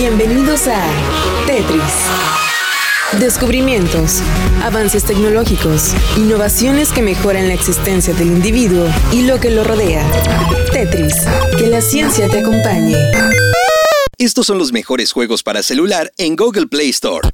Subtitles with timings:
[0.00, 0.82] Bienvenidos a
[1.46, 1.82] Tetris.
[3.20, 4.22] Descubrimientos,
[4.62, 10.02] avances tecnológicos, innovaciones que mejoran la existencia del individuo y lo que lo rodea.
[10.72, 11.16] Tetris,
[11.58, 12.96] que la ciencia te acompañe.
[14.16, 17.28] Estos son los mejores juegos para celular en Google Play Store.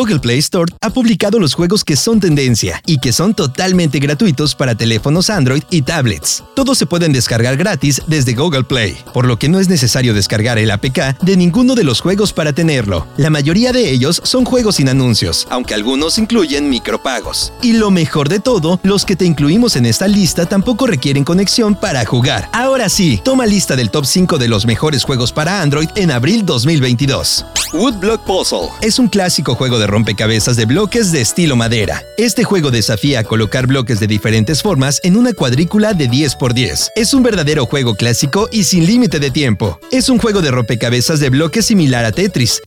[0.00, 4.54] Google Play Store ha publicado los juegos que son tendencia y que son totalmente gratuitos
[4.54, 6.42] para teléfonos Android y tablets.
[6.56, 10.56] Todos se pueden descargar gratis desde Google Play, por lo que no es necesario descargar
[10.56, 13.08] el APK de ninguno de los juegos para tenerlo.
[13.18, 17.52] La mayoría de ellos son juegos sin anuncios, aunque algunos incluyen micropagos.
[17.60, 21.74] Y lo mejor de todo, los que te incluimos en esta lista tampoco requieren conexión
[21.74, 22.48] para jugar.
[22.54, 26.46] Ahora sí, toma lista del top 5 de los mejores juegos para Android en abril
[26.46, 27.44] 2022.
[27.72, 32.02] Woodblock Puzzle es un clásico juego de rompecabezas de bloques de estilo madera.
[32.16, 36.88] Este juego desafía a colocar bloques de diferentes formas en una cuadrícula de 10x10.
[36.96, 39.78] Es un verdadero juego clásico y sin límite de tiempo.
[39.92, 42.60] Es un juego de rompecabezas de bloques similar a Tetris.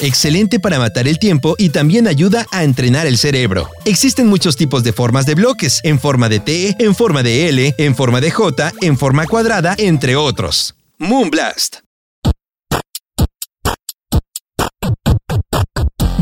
[0.00, 3.70] Excelente para matar el tiempo y también ayuda a entrenar el cerebro.
[3.84, 7.74] Existen muchos tipos de formas de bloques, en forma de T, en forma de L,
[7.78, 10.73] en forma de J, en forma cuadrada, entre otros.
[10.98, 11.83] Moonblast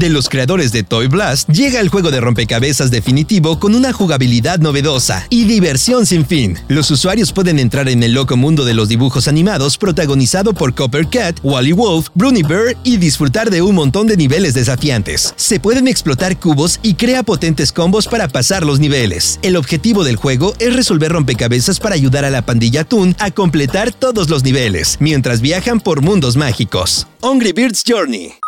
[0.02, 4.58] de los creadores de Toy Blast, llega el juego de rompecabezas definitivo con una jugabilidad
[4.58, 6.58] novedosa y diversión sin fin.
[6.66, 11.06] Los usuarios pueden entrar en el loco mundo de los dibujos animados protagonizado por Copper
[11.06, 15.34] Cat, Wally Wolf, Bruni Bear y disfrutar de un montón de niveles desafiantes.
[15.36, 19.38] Se pueden explotar cubos y crea potentes combos para pasar los niveles.
[19.42, 23.92] El objetivo del juego es resolver rompecabezas para ayudar a la pandilla Toon a completar
[23.92, 27.06] todos los niveles, mientras viajan por mundos mágicos.
[27.22, 28.41] Hungry Birds Journey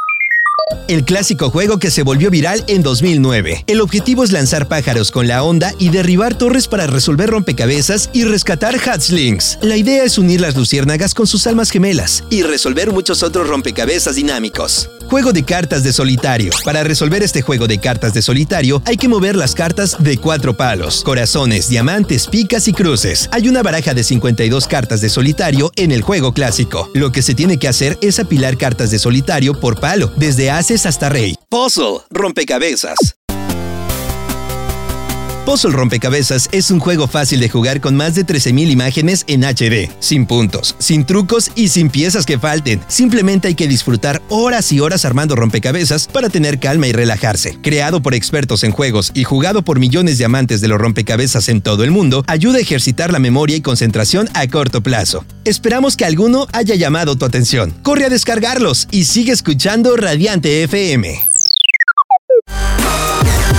[0.89, 3.65] el clásico juego que se volvió viral en 2009.
[3.67, 8.25] El objetivo es lanzar pájaros con la onda y derribar torres para resolver rompecabezas y
[8.25, 9.59] rescatar hatchlings.
[9.63, 14.17] La idea es unir las luciérnagas con sus almas gemelas y resolver muchos otros rompecabezas
[14.17, 14.91] dinámicos.
[15.09, 16.51] Juego de cartas de solitario.
[16.65, 20.57] Para resolver este juego de cartas de solitario hay que mover las cartas de cuatro
[20.57, 23.29] palos, corazones, diamantes, picas y cruces.
[23.33, 26.91] Hay una baraja de 52 cartas de solitario en el juego clásico.
[26.95, 30.87] Lo que se tiene que hacer es apilar cartas de solitario por palo, desde haces
[30.87, 31.35] hasta rey.
[31.49, 33.17] Puzzle, rompecabezas.
[35.45, 39.91] Puzzle Rompecabezas es un juego fácil de jugar con más de 13.000 imágenes en HD,
[39.99, 42.81] sin puntos, sin trucos y sin piezas que falten.
[42.89, 47.59] Simplemente hay que disfrutar horas y horas armando rompecabezas para tener calma y relajarse.
[47.61, 51.61] Creado por expertos en juegos y jugado por millones de amantes de los rompecabezas en
[51.61, 55.27] todo el mundo, ayuda a ejercitar la memoria y concentración a corto plazo.
[55.45, 57.75] Esperamos que alguno haya llamado tu atención.
[57.83, 61.34] Corre a descargarlos y sigue escuchando Radiante FM.